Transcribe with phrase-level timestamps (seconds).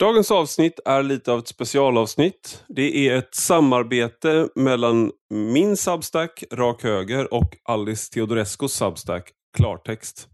[0.00, 2.64] Dagens avsnitt är lite av ett specialavsnitt.
[2.68, 10.28] Det är ett samarbete mellan min Substack, Rak Höger, och Alice Teodorescos Substack, Klartext.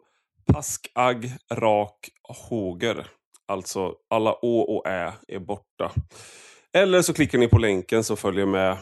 [0.53, 3.07] paskag rak håger.
[3.47, 5.91] Alltså alla å och ä är borta.
[6.77, 8.77] Eller så klickar ni på länken som följer med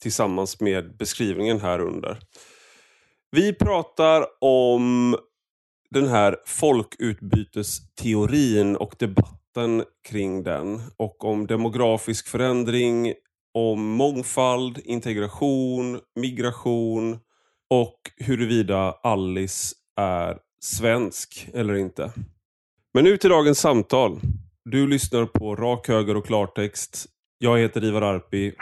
[0.00, 2.18] tillsammans med beskrivningen här under.
[3.30, 5.16] Vi pratar om
[5.90, 10.82] den här folkutbytesteorin och debatten kring den.
[10.96, 13.14] Och om demografisk förändring,
[13.54, 17.18] om mångfald, integration, migration
[17.70, 22.12] och huruvida Alice är svensk eller inte.
[22.94, 24.20] Men nu till dagens samtal.
[24.70, 27.06] Du lyssnar på Rak Höger och Klartext.
[27.38, 28.52] Jag heter Ivar Arpi.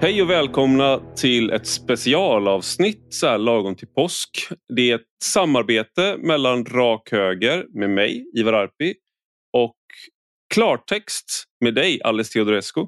[0.00, 4.48] Hej och välkomna till ett specialavsnitt så här lagom till påsk.
[4.76, 8.94] Det är ett samarbete mellan Rak Höger med mig, Ivar Arpi
[9.52, 9.76] och
[10.54, 12.86] Klartext med dig, Alice Teodorescu.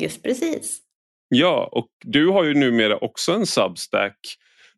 [0.00, 0.80] Just precis.
[1.28, 4.18] Ja, och du har ju numera också en Substack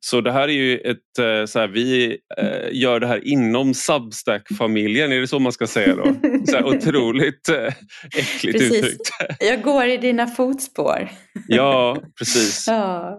[0.06, 3.74] så det här är ju ett, eh, så här, vi eh, gör det här inom
[3.74, 6.04] Substack-familjen, är det så man ska säga då?
[6.46, 7.74] Så här, otroligt eh,
[8.18, 8.72] äckligt precis.
[8.72, 9.10] uttryckt.
[9.40, 11.08] Jag går i dina fotspår.
[11.48, 12.64] Ja, precis.
[12.68, 13.16] Ja.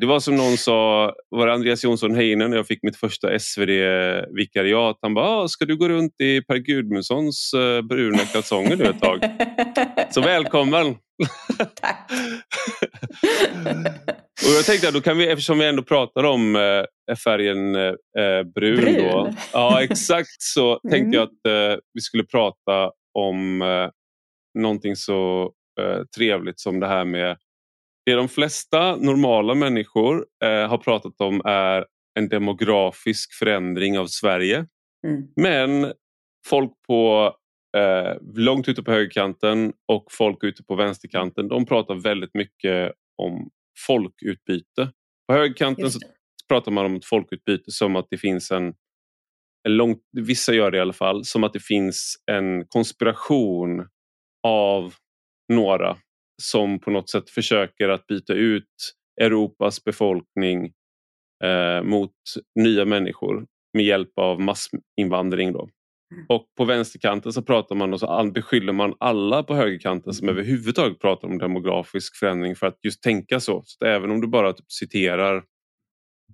[0.00, 3.38] Det var som någon sa, var det Andreas Jonsson Heinen när jag fick mitt första
[3.38, 4.98] SvD-vikariat.
[5.02, 7.54] Han bara, ah, ska du gå runt i Per Gudmundssons
[7.88, 9.20] bruna kalsonger nu ett tag?
[10.10, 10.94] Så välkommen!
[11.74, 12.12] Tack!
[14.46, 17.94] Och jag tänkte att då kan vi, eftersom vi ändå pratar om eh, färgen eh,
[18.18, 18.94] eh brun, brun.
[18.94, 20.90] Då, ja, exakt så mm.
[20.90, 23.88] tänkte jag att eh, vi skulle prata om eh,
[24.58, 27.36] någonting så eh, trevligt som det här med
[28.06, 31.86] det de flesta normala människor eh, har pratat om är
[32.18, 34.66] en demografisk förändring av Sverige.
[35.06, 35.22] Mm.
[35.36, 35.92] Men
[36.46, 37.32] folk på
[37.76, 42.92] eh, långt ute på högerkanten och folk ute på vänsterkanten de pratar väldigt mycket
[43.22, 43.50] om
[43.86, 44.92] folkutbyte.
[45.28, 45.98] På högerkanten så
[46.48, 48.74] pratar man om ett folkutbyte som att det finns en,
[49.68, 53.88] en lång, vissa gör det i alla fall, som att det finns en konspiration
[54.46, 54.94] av
[55.52, 55.96] några
[56.42, 60.72] som på något sätt försöker att byta ut Europas befolkning
[61.44, 62.14] eh, mot
[62.60, 65.52] nya människor med hjälp av massinvandring.
[65.52, 65.68] Då.
[66.28, 70.38] Och på vänsterkanten så pratar man och så beskyller man alla på högerkanten som mm.
[70.38, 73.62] överhuvudtaget pratar om demografisk förändring för att just tänka så.
[73.66, 75.44] så även om du bara typ citerar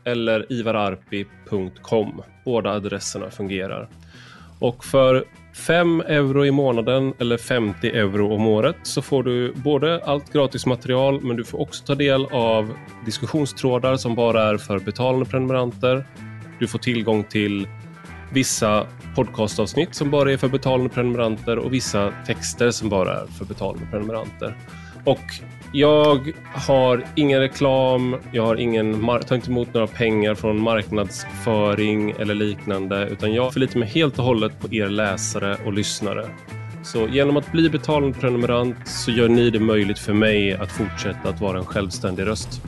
[0.04, 2.22] eller ivararpi.com.
[2.44, 3.88] Båda adresserna fungerar.
[4.58, 10.04] Och för 5 euro i månaden eller 50 euro om året så får du både
[10.04, 12.74] allt gratis material men du får också ta del av
[13.04, 16.06] diskussionstrådar som bara är för betalande prenumeranter.
[16.58, 17.68] Du får tillgång till
[18.32, 23.44] vissa podcastavsnitt som bara är för betalande prenumeranter och vissa texter som bara är för
[23.44, 24.56] betalande prenumeranter.
[25.04, 25.24] Och
[25.72, 32.34] jag har ingen reklam, jag har ingen, tar inte emot några pengar från marknadsföring eller
[32.34, 36.26] liknande, utan jag förlitar mig helt och hållet på er läsare och lyssnare.
[36.82, 41.28] Så genom att bli betalande prenumerant så gör ni det möjligt för mig att fortsätta
[41.28, 42.62] att vara en självständig röst.